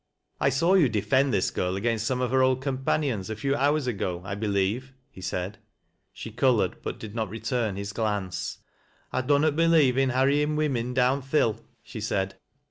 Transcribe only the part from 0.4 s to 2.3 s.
"I saw you defend this girl against some